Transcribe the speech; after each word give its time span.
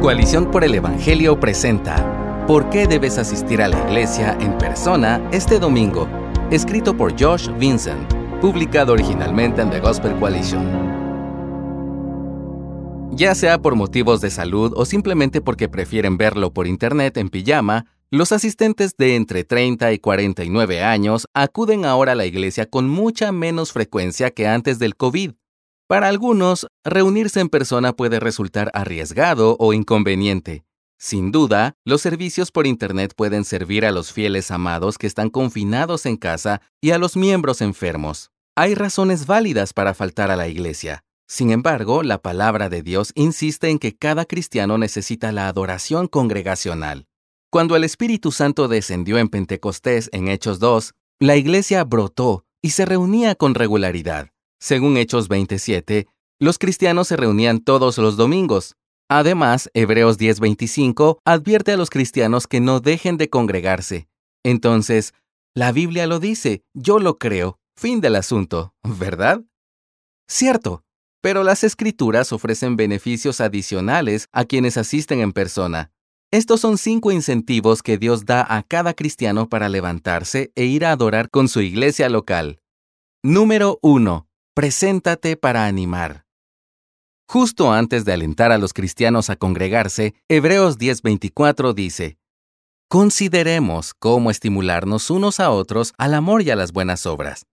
Coalición 0.00 0.50
por 0.50 0.64
el 0.64 0.74
Evangelio 0.74 1.38
presenta 1.38 2.46
¿Por 2.46 2.70
qué 2.70 2.86
debes 2.86 3.18
asistir 3.18 3.60
a 3.60 3.68
la 3.68 3.78
iglesia 3.86 4.34
en 4.40 4.56
persona 4.56 5.20
este 5.30 5.58
domingo? 5.58 6.08
Escrito 6.50 6.96
por 6.96 7.20
Josh 7.20 7.50
Vincent, 7.58 8.10
publicado 8.40 8.94
originalmente 8.94 9.60
en 9.60 9.68
The 9.68 9.80
Gospel 9.80 10.18
Coalition. 10.18 10.66
Ya 13.12 13.34
sea 13.34 13.58
por 13.58 13.74
motivos 13.74 14.22
de 14.22 14.30
salud 14.30 14.72
o 14.74 14.86
simplemente 14.86 15.42
porque 15.42 15.68
prefieren 15.68 16.16
verlo 16.16 16.50
por 16.50 16.66
internet 16.66 17.18
en 17.18 17.28
pijama, 17.28 17.84
los 18.10 18.32
asistentes 18.32 18.96
de 18.96 19.16
entre 19.16 19.44
30 19.44 19.92
y 19.92 19.98
49 19.98 20.82
años 20.82 21.26
acuden 21.34 21.84
ahora 21.84 22.12
a 22.12 22.14
la 22.14 22.24
iglesia 22.24 22.64
con 22.64 22.88
mucha 22.88 23.32
menos 23.32 23.70
frecuencia 23.72 24.30
que 24.30 24.48
antes 24.48 24.78
del 24.78 24.96
COVID. 24.96 25.32
Para 25.90 26.06
algunos, 26.06 26.68
reunirse 26.84 27.40
en 27.40 27.48
persona 27.48 27.92
puede 27.92 28.20
resultar 28.20 28.70
arriesgado 28.74 29.56
o 29.58 29.72
inconveniente. 29.72 30.62
Sin 30.96 31.32
duda, 31.32 31.74
los 31.84 32.00
servicios 32.00 32.52
por 32.52 32.68
Internet 32.68 33.14
pueden 33.16 33.44
servir 33.44 33.84
a 33.84 33.90
los 33.90 34.12
fieles 34.12 34.52
amados 34.52 34.98
que 34.98 35.08
están 35.08 35.30
confinados 35.30 36.06
en 36.06 36.16
casa 36.16 36.60
y 36.80 36.92
a 36.92 36.98
los 36.98 37.16
miembros 37.16 37.60
enfermos. 37.60 38.30
Hay 38.54 38.76
razones 38.76 39.26
válidas 39.26 39.72
para 39.72 39.92
faltar 39.92 40.30
a 40.30 40.36
la 40.36 40.46
iglesia. 40.46 41.02
Sin 41.26 41.50
embargo, 41.50 42.04
la 42.04 42.18
palabra 42.18 42.68
de 42.68 42.84
Dios 42.84 43.10
insiste 43.16 43.68
en 43.68 43.80
que 43.80 43.96
cada 43.96 44.26
cristiano 44.26 44.78
necesita 44.78 45.32
la 45.32 45.48
adoración 45.48 46.06
congregacional. 46.06 47.08
Cuando 47.50 47.74
el 47.74 47.82
Espíritu 47.82 48.30
Santo 48.30 48.68
descendió 48.68 49.18
en 49.18 49.28
Pentecostés 49.28 50.08
en 50.12 50.28
Hechos 50.28 50.60
2, 50.60 50.92
la 51.18 51.34
iglesia 51.34 51.82
brotó 51.82 52.44
y 52.62 52.70
se 52.70 52.86
reunía 52.86 53.34
con 53.34 53.56
regularidad. 53.56 54.30
Según 54.60 54.98
Hechos 54.98 55.28
27, 55.28 56.06
los 56.38 56.58
cristianos 56.58 57.08
se 57.08 57.16
reunían 57.16 57.60
todos 57.60 57.96
los 57.98 58.16
domingos. 58.16 58.76
Además, 59.08 59.70
Hebreos 59.74 60.18
10:25 60.18 61.18
advierte 61.24 61.72
a 61.72 61.76
los 61.76 61.90
cristianos 61.90 62.46
que 62.46 62.60
no 62.60 62.80
dejen 62.80 63.16
de 63.16 63.30
congregarse. 63.30 64.08
Entonces, 64.44 65.14
la 65.54 65.72
Biblia 65.72 66.06
lo 66.06 66.20
dice, 66.20 66.62
yo 66.74 67.00
lo 67.00 67.18
creo, 67.18 67.58
fin 67.74 68.00
del 68.00 68.16
asunto, 68.16 68.74
¿verdad? 68.84 69.42
Cierto, 70.28 70.84
pero 71.20 71.42
las 71.42 71.64
escrituras 71.64 72.32
ofrecen 72.32 72.76
beneficios 72.76 73.40
adicionales 73.40 74.28
a 74.30 74.44
quienes 74.44 74.76
asisten 74.76 75.20
en 75.20 75.32
persona. 75.32 75.90
Estos 76.30 76.60
son 76.60 76.78
cinco 76.78 77.10
incentivos 77.10 77.82
que 77.82 77.98
Dios 77.98 78.24
da 78.24 78.46
a 78.48 78.62
cada 78.62 78.94
cristiano 78.94 79.48
para 79.48 79.68
levantarse 79.68 80.52
e 80.54 80.66
ir 80.66 80.84
a 80.84 80.92
adorar 80.92 81.30
con 81.30 81.48
su 81.48 81.60
iglesia 81.60 82.08
local. 82.08 82.60
Número 83.24 83.80
1. 83.82 84.29
Preséntate 84.52 85.36
para 85.36 85.66
animar. 85.66 86.26
Justo 87.28 87.72
antes 87.72 88.04
de 88.04 88.12
alentar 88.12 88.50
a 88.50 88.58
los 88.58 88.72
cristianos 88.72 89.30
a 89.30 89.36
congregarse, 89.36 90.14
Hebreos 90.28 90.76
10:24 90.76 91.72
dice, 91.72 92.18
Consideremos 92.88 93.94
cómo 93.94 94.28
estimularnos 94.28 95.08
unos 95.08 95.38
a 95.38 95.50
otros 95.50 95.94
al 95.98 96.14
amor 96.14 96.42
y 96.42 96.50
a 96.50 96.56
las 96.56 96.72
buenas 96.72 97.06
obras. 97.06 97.46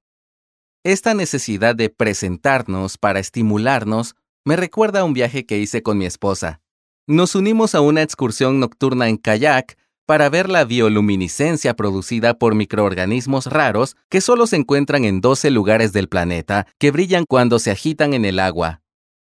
Esta 0.84 1.14
necesidad 1.14 1.76
de 1.76 1.92
presentarnos 1.92 2.98
para 2.98 3.20
estimularnos 3.20 4.16
me 4.44 4.56
recuerda 4.56 5.02
a 5.02 5.04
un 5.04 5.14
viaje 5.14 5.46
que 5.46 5.60
hice 5.60 5.84
con 5.84 6.00
mi 6.00 6.08
esposa. 6.08 6.62
Nos 7.06 7.36
unimos 7.36 7.76
a 7.76 7.82
una 7.82 8.02
excursión 8.02 8.60
nocturna 8.60 9.08
en 9.08 9.18
kayak 9.18 9.78
para 10.08 10.30
ver 10.30 10.50
la 10.50 10.64
bioluminiscencia 10.64 11.76
producida 11.76 12.34
por 12.40 12.56
microorganismos 12.56 13.46
raros 13.48 13.98
que 14.10 14.22
solo 14.22 14.48
se 14.48 14.56
encuentran 14.56 15.04
en 15.04 15.20
12 15.20 15.52
lugares 15.52 15.92
del 15.92 16.08
planeta 16.08 16.66
que 16.80 16.92
brillan 16.92 17.26
cuando 17.28 17.60
se 17.60 17.72
agitan 17.72 18.14
en 18.14 18.24
el 18.24 18.40
agua. 18.40 18.82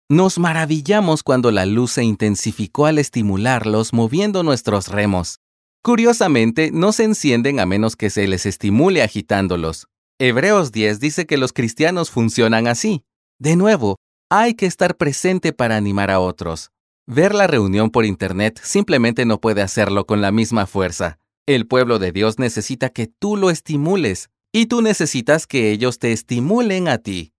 Nos 0.08 0.38
maravillamos 0.38 1.22
cuando 1.22 1.50
la 1.50 1.66
luz 1.66 1.92
se 1.92 2.04
intensificó 2.04 2.86
al 2.86 2.98
estimularlos 2.98 3.92
moviendo 3.92 4.42
nuestros 4.42 4.88
remos. 4.88 5.40
Curiosamente, 5.82 6.70
no 6.72 6.92
se 6.92 7.04
encienden 7.04 7.60
a 7.60 7.66
menos 7.66 7.94
que 7.94 8.08
se 8.08 8.26
les 8.26 8.46
estimule 8.46 9.02
agitándolos. 9.02 9.88
Hebreos 10.18 10.72
10 10.72 11.00
dice 11.00 11.26
que 11.26 11.36
los 11.36 11.52
cristianos 11.52 12.10
funcionan 12.10 12.66
así. 12.66 13.02
De 13.38 13.56
nuevo, 13.56 13.96
hay 14.30 14.54
que 14.54 14.66
estar 14.66 14.96
presente 14.96 15.52
para 15.52 15.76
animar 15.76 16.10
a 16.10 16.18
otros. 16.18 16.70
Ver 17.06 17.34
la 17.34 17.48
reunión 17.48 17.90
por 17.90 18.04
Internet 18.04 18.60
simplemente 18.62 19.24
no 19.24 19.40
puede 19.40 19.60
hacerlo 19.60 20.06
con 20.06 20.20
la 20.20 20.30
misma 20.30 20.66
fuerza. 20.66 21.18
El 21.46 21.66
pueblo 21.66 21.98
de 21.98 22.12
Dios 22.12 22.38
necesita 22.38 22.90
que 22.90 23.08
tú 23.08 23.36
lo 23.36 23.50
estimules 23.50 24.30
y 24.52 24.66
tú 24.66 24.82
necesitas 24.82 25.48
que 25.48 25.72
ellos 25.72 25.98
te 25.98 26.12
estimulen 26.12 26.86
a 26.86 26.98
ti. 26.98 27.32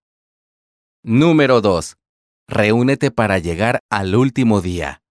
Número 1.01 1.61
2. 1.61 1.95
Reúnete 2.49 3.09
para 3.11 3.39
llegar 3.39 3.79
al 3.89 4.15
último 4.15 4.59
día. 4.59 5.01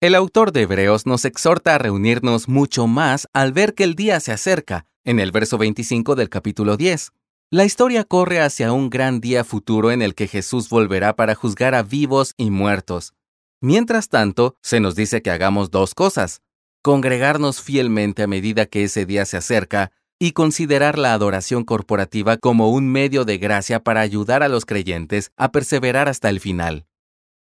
El 0.00 0.16
autor 0.16 0.50
de 0.50 0.62
Hebreos 0.62 1.06
nos 1.06 1.24
exhorta 1.24 1.76
a 1.76 1.78
reunirnos 1.78 2.48
mucho 2.48 2.88
más 2.88 3.28
al 3.32 3.52
ver 3.52 3.74
que 3.74 3.84
el 3.84 3.94
día 3.94 4.18
se 4.18 4.32
acerca, 4.32 4.86
en 5.04 5.20
el 5.20 5.30
verso 5.30 5.58
25 5.58 6.16
del 6.16 6.28
capítulo 6.28 6.76
10. 6.76 7.12
La 7.50 7.64
historia 7.64 8.04
corre 8.04 8.40
hacia 8.40 8.72
un 8.72 8.90
gran 8.90 9.20
día 9.20 9.44
futuro 9.44 9.92
en 9.92 10.02
el 10.02 10.14
que 10.14 10.26
Jesús 10.26 10.68
volverá 10.68 11.14
para 11.14 11.34
juzgar 11.36 11.74
a 11.74 11.82
vivos 11.82 12.34
y 12.36 12.50
muertos. 12.50 13.14
Mientras 13.60 14.08
tanto, 14.08 14.56
se 14.62 14.78
nos 14.78 14.94
dice 14.94 15.20
que 15.20 15.30
hagamos 15.30 15.70
dos 15.70 15.94
cosas, 15.94 16.42
congregarnos 16.82 17.60
fielmente 17.60 18.22
a 18.22 18.28
medida 18.28 18.66
que 18.66 18.84
ese 18.84 19.04
día 19.04 19.24
se 19.24 19.36
acerca 19.36 19.90
y 20.20 20.32
considerar 20.32 20.98
la 20.98 21.12
adoración 21.12 21.64
corporativa 21.64 22.36
como 22.36 22.70
un 22.70 22.90
medio 22.90 23.24
de 23.24 23.38
gracia 23.38 23.82
para 23.82 24.00
ayudar 24.00 24.42
a 24.42 24.48
los 24.48 24.64
creyentes 24.64 25.32
a 25.36 25.50
perseverar 25.50 26.08
hasta 26.08 26.28
el 26.28 26.40
final. 26.40 26.86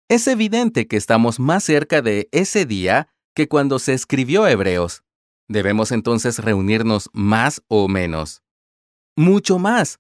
Es 0.10 0.28
evidente 0.28 0.88
que 0.88 0.98
estamos 0.98 1.40
más 1.40 1.64
cerca 1.64 2.02
de 2.02 2.30
ese 2.32 2.66
día 2.66 3.08
que 3.36 3.48
cuando 3.48 3.80
se 3.80 3.94
escribió 3.94 4.48
Hebreos. 4.48 5.04
Debemos 5.48 5.92
entonces 5.92 6.40
reunirnos 6.40 7.10
más 7.14 7.62
o 7.68 7.88
menos. 7.88 8.44
Mucho 9.16 9.60
más. 9.60 10.00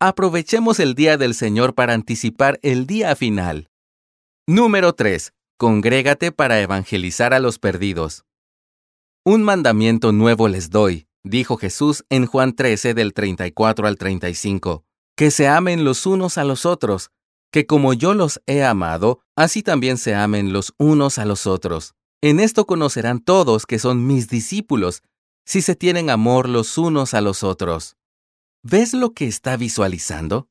Aprovechemos 0.00 0.80
el 0.80 0.94
día 0.94 1.16
del 1.16 1.34
Señor 1.34 1.74
para 1.74 1.94
anticipar 1.94 2.58
el 2.62 2.86
día 2.86 3.14
final. 3.16 3.70
Número 4.46 4.94
3. 4.94 5.32
Congrégate 5.60 6.32
para 6.32 6.58
evangelizar 6.62 7.34
a 7.34 7.38
los 7.38 7.58
perdidos. 7.58 8.24
Un 9.26 9.42
mandamiento 9.42 10.10
nuevo 10.10 10.48
les 10.48 10.70
doy, 10.70 11.06
dijo 11.22 11.58
Jesús 11.58 12.02
en 12.08 12.24
Juan 12.24 12.54
13 12.56 12.94
del 12.94 13.12
34 13.12 13.86
al 13.86 13.98
35, 13.98 14.86
que 15.18 15.30
se 15.30 15.48
amen 15.48 15.84
los 15.84 16.06
unos 16.06 16.38
a 16.38 16.44
los 16.44 16.64
otros, 16.64 17.10
que 17.52 17.66
como 17.66 17.92
yo 17.92 18.14
los 18.14 18.40
he 18.46 18.64
amado, 18.64 19.20
así 19.36 19.62
también 19.62 19.98
se 19.98 20.14
amen 20.14 20.54
los 20.54 20.72
unos 20.78 21.18
a 21.18 21.26
los 21.26 21.46
otros. 21.46 21.94
En 22.22 22.40
esto 22.40 22.64
conocerán 22.64 23.20
todos 23.20 23.66
que 23.66 23.78
son 23.78 24.06
mis 24.06 24.28
discípulos, 24.28 25.02
si 25.44 25.60
se 25.60 25.76
tienen 25.76 26.08
amor 26.08 26.48
los 26.48 26.78
unos 26.78 27.12
a 27.12 27.20
los 27.20 27.42
otros. 27.42 27.98
¿Ves 28.62 28.94
lo 28.94 29.12
que 29.12 29.26
está 29.26 29.58
visualizando? 29.58 30.48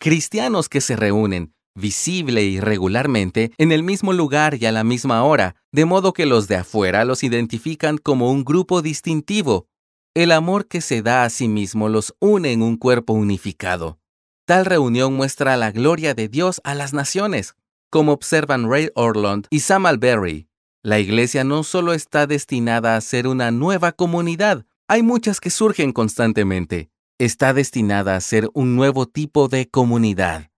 Cristianos 0.00 0.68
que 0.68 0.80
se 0.80 0.96
reúnen, 0.96 1.54
visible 1.78 2.42
y 2.42 2.60
regularmente 2.60 3.52
en 3.56 3.72
el 3.72 3.82
mismo 3.82 4.12
lugar 4.12 4.56
y 4.60 4.66
a 4.66 4.72
la 4.72 4.84
misma 4.84 5.22
hora, 5.24 5.56
de 5.72 5.84
modo 5.84 6.12
que 6.12 6.26
los 6.26 6.48
de 6.48 6.56
afuera 6.56 7.04
los 7.04 7.24
identifican 7.24 7.98
como 7.98 8.30
un 8.30 8.44
grupo 8.44 8.82
distintivo. 8.82 9.66
El 10.14 10.32
amor 10.32 10.66
que 10.66 10.80
se 10.80 11.02
da 11.02 11.24
a 11.24 11.30
sí 11.30 11.48
mismo 11.48 11.88
los 11.88 12.14
une 12.20 12.52
en 12.52 12.62
un 12.62 12.76
cuerpo 12.76 13.12
unificado. 13.12 13.98
Tal 14.46 14.64
reunión 14.64 15.14
muestra 15.14 15.56
la 15.56 15.70
gloria 15.70 16.14
de 16.14 16.28
Dios 16.28 16.60
a 16.64 16.74
las 16.74 16.92
naciones, 16.92 17.54
como 17.90 18.12
observan 18.12 18.70
Ray 18.70 18.90
Orland 18.94 19.46
y 19.50 19.60
Sam 19.60 19.86
Alberry. 19.86 20.48
La 20.82 20.98
iglesia 21.00 21.44
no 21.44 21.64
solo 21.64 21.92
está 21.92 22.26
destinada 22.26 22.96
a 22.96 23.00
ser 23.00 23.26
una 23.26 23.50
nueva 23.50 23.92
comunidad, 23.92 24.64
hay 24.88 25.02
muchas 25.02 25.40
que 25.40 25.50
surgen 25.50 25.92
constantemente. 25.92 26.90
Está 27.18 27.52
destinada 27.52 28.16
a 28.16 28.20
ser 28.22 28.48
un 28.54 28.74
nuevo 28.74 29.06
tipo 29.06 29.48
de 29.48 29.68
comunidad. 29.68 30.50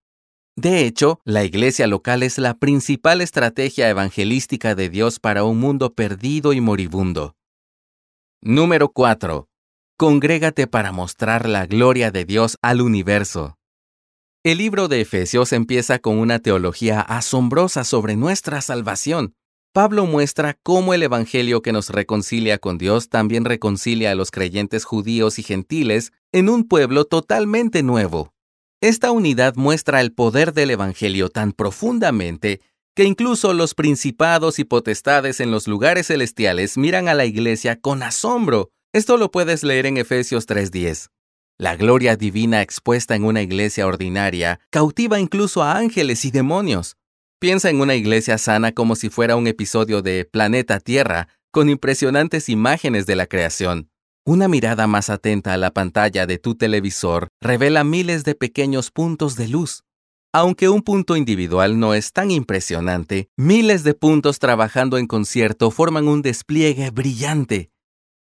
De 0.56 0.84
hecho, 0.84 1.20
la 1.24 1.44
iglesia 1.44 1.86
local 1.86 2.22
es 2.22 2.38
la 2.38 2.54
principal 2.54 3.20
estrategia 3.20 3.88
evangelística 3.88 4.74
de 4.74 4.88
Dios 4.88 5.18
para 5.18 5.44
un 5.44 5.58
mundo 5.58 5.94
perdido 5.94 6.52
y 6.52 6.60
moribundo. 6.60 7.36
Número 8.42 8.90
4. 8.90 9.48
Congrégate 9.96 10.66
para 10.66 10.92
mostrar 10.92 11.48
la 11.48 11.66
gloria 11.66 12.10
de 12.10 12.24
Dios 12.24 12.56
al 12.62 12.80
universo. 12.80 13.58
El 14.42 14.58
libro 14.58 14.88
de 14.88 15.02
Efesios 15.02 15.52
empieza 15.52 15.98
con 15.98 16.18
una 16.18 16.38
teología 16.38 17.02
asombrosa 17.02 17.84
sobre 17.84 18.16
nuestra 18.16 18.62
salvación. 18.62 19.34
Pablo 19.74 20.06
muestra 20.06 20.58
cómo 20.62 20.94
el 20.94 21.02
Evangelio 21.02 21.60
que 21.60 21.72
nos 21.72 21.90
reconcilia 21.90 22.56
con 22.56 22.78
Dios 22.78 23.10
también 23.10 23.44
reconcilia 23.44 24.10
a 24.10 24.14
los 24.14 24.30
creyentes 24.30 24.84
judíos 24.84 25.38
y 25.38 25.42
gentiles 25.42 26.12
en 26.32 26.48
un 26.48 26.66
pueblo 26.66 27.04
totalmente 27.04 27.82
nuevo. 27.82 28.32
Esta 28.82 29.10
unidad 29.10 29.56
muestra 29.56 30.00
el 30.00 30.10
poder 30.14 30.54
del 30.54 30.70
Evangelio 30.70 31.28
tan 31.28 31.52
profundamente 31.52 32.62
que 32.96 33.04
incluso 33.04 33.52
los 33.52 33.74
principados 33.74 34.58
y 34.58 34.64
potestades 34.64 35.40
en 35.40 35.50
los 35.50 35.68
lugares 35.68 36.06
celestiales 36.06 36.78
miran 36.78 37.06
a 37.06 37.12
la 37.12 37.26
iglesia 37.26 37.78
con 37.78 38.02
asombro. 38.02 38.70
Esto 38.94 39.18
lo 39.18 39.30
puedes 39.30 39.64
leer 39.64 39.84
en 39.84 39.98
Efesios 39.98 40.46
3:10. 40.46 41.10
La 41.58 41.76
gloria 41.76 42.16
divina 42.16 42.62
expuesta 42.62 43.14
en 43.14 43.24
una 43.24 43.42
iglesia 43.42 43.86
ordinaria 43.86 44.60
cautiva 44.70 45.20
incluso 45.20 45.62
a 45.62 45.76
ángeles 45.76 46.24
y 46.24 46.30
demonios. 46.30 46.96
Piensa 47.38 47.68
en 47.68 47.82
una 47.82 47.96
iglesia 47.96 48.38
sana 48.38 48.72
como 48.72 48.96
si 48.96 49.10
fuera 49.10 49.36
un 49.36 49.46
episodio 49.46 50.00
de 50.00 50.24
Planeta 50.24 50.80
Tierra, 50.80 51.28
con 51.50 51.68
impresionantes 51.68 52.48
imágenes 52.48 53.04
de 53.04 53.16
la 53.16 53.26
creación. 53.26 53.89
Una 54.26 54.48
mirada 54.48 54.86
más 54.86 55.08
atenta 55.08 55.54
a 55.54 55.56
la 55.56 55.70
pantalla 55.70 56.26
de 56.26 56.38
tu 56.38 56.54
televisor 56.54 57.28
revela 57.40 57.84
miles 57.84 58.22
de 58.22 58.34
pequeños 58.34 58.90
puntos 58.90 59.34
de 59.34 59.48
luz. 59.48 59.82
Aunque 60.32 60.68
un 60.68 60.82
punto 60.82 61.16
individual 61.16 61.80
no 61.80 61.94
es 61.94 62.12
tan 62.12 62.30
impresionante, 62.30 63.28
miles 63.36 63.82
de 63.82 63.94
puntos 63.94 64.38
trabajando 64.38 64.98
en 64.98 65.06
concierto 65.06 65.70
forman 65.70 66.06
un 66.06 66.20
despliegue 66.20 66.90
brillante. 66.90 67.70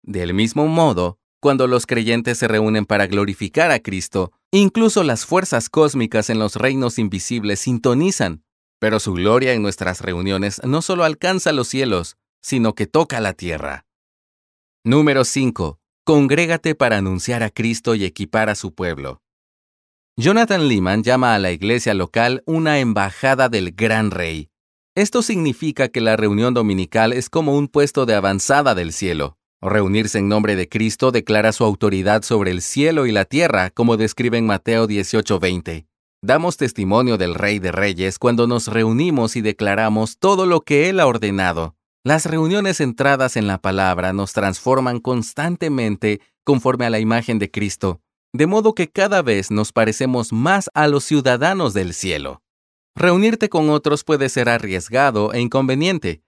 Del 0.03 0.35
mismo 0.35 0.67
modo, 0.67 1.17
cuando 1.41 1.65
los 1.65 1.85
creyentes 1.87 2.37
se 2.37 2.47
reúnen 2.47 2.85
para 2.85 3.07
glorificar 3.07 3.71
a 3.71 3.79
Cristo, 3.79 4.31
incluso 4.51 5.03
las 5.03 5.25
fuerzas 5.25 5.67
cósmicas 5.67 6.29
en 6.29 6.37
los 6.37 6.55
reinos 6.55 6.99
invisibles 6.99 7.59
sintonizan, 7.59 8.43
pero 8.79 8.99
su 8.99 9.13
gloria 9.13 9.53
en 9.53 9.63
nuestras 9.63 10.01
reuniones 10.01 10.61
no 10.63 10.83
solo 10.83 11.03
alcanza 11.03 11.51
los 11.51 11.67
cielos, 11.67 12.17
sino 12.41 12.75
que 12.75 12.85
toca 12.85 13.19
la 13.19 13.33
tierra. 13.33 13.85
Número 14.85 15.25
5. 15.25 15.79
Congrégate 16.07 16.73
para 16.73 16.99
anunciar 16.99 17.43
a 17.43 17.49
Cristo 17.49 17.93
y 17.93 18.05
equipar 18.05 18.49
a 18.49 18.55
su 18.55 18.73
pueblo. 18.73 19.21
Jonathan 20.15 20.69
Lehman 20.69 21.03
llama 21.03 21.35
a 21.35 21.37
la 21.37 21.51
iglesia 21.51 21.93
local 21.93 22.43
una 22.45 22.79
embajada 22.79 23.49
del 23.49 23.73
gran 23.73 24.11
rey. 24.11 24.47
Esto 24.95 25.21
significa 25.21 25.89
que 25.89 25.99
la 25.99 26.15
reunión 26.15 26.53
dominical 26.53 27.11
es 27.11 27.29
como 27.29 27.57
un 27.57 27.67
puesto 27.67 28.05
de 28.05 28.15
avanzada 28.15 28.73
del 28.73 28.93
cielo. 28.93 29.37
Reunirse 29.61 30.19
en 30.19 30.29
nombre 30.29 30.55
de 30.55 30.69
Cristo 30.69 31.11
declara 31.11 31.51
su 31.51 31.65
autoridad 31.65 32.21
sobre 32.21 32.51
el 32.51 32.61
cielo 32.61 33.05
y 33.05 33.11
la 33.11 33.25
tierra, 33.25 33.69
como 33.69 33.97
describe 33.97 34.37
en 34.37 34.45
Mateo 34.45 34.87
18:20. 34.87 35.87
Damos 36.21 36.55
testimonio 36.55 37.17
del 37.17 37.35
Rey 37.35 37.59
de 37.59 37.73
Reyes 37.73 38.17
cuando 38.17 38.47
nos 38.47 38.67
reunimos 38.69 39.35
y 39.35 39.41
declaramos 39.41 40.19
todo 40.19 40.45
lo 40.45 40.61
que 40.61 40.87
Él 40.87 41.01
ha 41.01 41.05
ordenado. 41.05 41.76
Las 42.07 42.25
reuniones 42.25 42.77
centradas 42.77 43.35
en 43.35 43.47
la 43.47 43.57
palabra 43.57 44.13
nos 44.13 44.31
transforman 44.31 45.01
constantemente 45.01 46.21
conforme 46.45 46.85
a 46.85 46.89
la 46.89 46.99
imagen 46.99 47.37
de 47.37 47.51
Cristo, 47.51 47.99
de 48.31 48.47
modo 48.47 48.73
que 48.73 48.89
cada 48.89 49.21
vez 49.21 49.51
nos 49.51 49.73
parecemos 49.73 50.31
más 50.31 50.69
a 50.73 50.87
los 50.87 51.03
ciudadanos 51.03 51.73
del 51.73 51.93
cielo. 51.93 52.41
Reunirte 52.95 53.49
con 53.49 53.69
otros 53.69 54.05
puede 54.05 54.29
ser 54.29 54.47
arriesgado 54.47 55.33
e 55.33 55.41
inconveniente, 55.41 56.21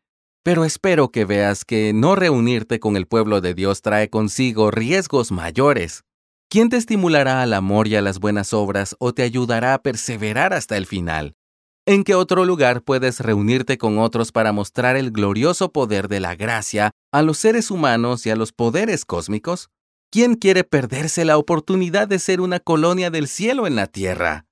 pero 0.44 0.66
espero 0.66 1.14
que 1.14 1.24
veas 1.24 1.64
que 1.64 1.94
no 1.94 2.18
reunirte 2.18 2.81
con 2.81 2.98
el 2.98 3.08
pueblo 3.08 3.40
de 3.40 3.54
Dios 3.54 3.81
trae 3.81 4.10
consigo 4.10 4.72
riesgos 4.72 5.31
mayores. 5.31 6.04
¿Quién 6.50 6.68
te 6.68 6.76
estimulará 6.76 7.42
al 7.42 7.54
amor 7.54 7.88
y 7.88 7.96
a 7.96 8.02
las 8.02 8.20
buenas 8.20 8.52
obras 8.52 8.98
o 9.00 9.14
te 9.14 9.24
ayudará 9.24 9.76
a 9.76 9.81
perseverar 9.81 10.52
hasta 10.52 10.76
el 10.76 10.88
final? 10.88 11.38
¿En 11.86 12.04
qué 12.04 12.14
otro 12.14 12.46
lugar 12.46 12.84
puedes 12.84 13.20
reunirte 13.20 13.78
con 13.78 13.98
otros 13.98 14.31
para 14.31 14.52
mostrar 14.52 14.96
el 14.96 15.12
glorioso 15.12 15.72
poder 15.72 16.08
de 16.08 16.20
la 16.20 16.36
gracia 16.36 16.92
a 17.12 17.22
los 17.22 17.38
seres 17.38 17.72
humanos 17.72 18.26
y 18.26 18.30
a 18.30 18.36
los 18.36 18.52
poderes 18.52 19.06
cósmicos? 19.06 19.70
¿Quién 20.12 20.36
quiere 20.36 20.64
perderse 20.64 21.26
la 21.26 21.38
oportunidad 21.38 22.08
de 22.08 22.20
ser 22.20 22.42
una 22.42 22.60
colonia 22.60 23.10
del 23.10 23.28
cielo 23.28 23.68
en 23.68 23.76
la 23.76 23.88
tierra? 23.88 24.46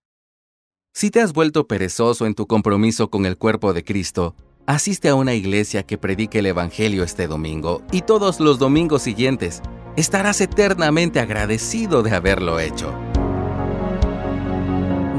Si 0.94 1.12
te 1.12 1.22
has 1.22 1.34
vuelto 1.34 1.68
perezoso 1.68 2.26
en 2.26 2.34
tu 2.34 2.48
compromiso 2.48 3.10
con 3.10 3.26
el 3.26 3.38
cuerpo 3.38 3.74
de 3.74 3.84
Cristo, 3.84 4.36
asiste 4.66 5.10
a 5.10 5.16
una 5.16 5.36
iglesia 5.36 5.84
que 5.84 5.98
predique 5.98 6.40
el 6.40 6.48
Evangelio 6.48 7.04
este 7.04 7.28
domingo 7.28 7.84
y 7.92 8.02
todos 8.02 8.40
los 8.40 8.58
domingos 8.58 9.04
siguientes 9.04 9.62
estarás 9.96 10.42
eternamente 10.42 11.20
agradecido 11.20 12.02
de 12.02 12.16
haberlo 12.16 12.60
hecho. 12.60 12.94